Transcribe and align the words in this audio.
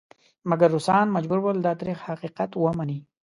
مګر 0.49 0.69
روسان 0.75 1.05
مجبور 1.15 1.39
ول 1.41 1.57
دا 1.65 1.71
تریخ 1.81 1.97
حقیقت 2.09 2.49
ومني. 2.55 2.97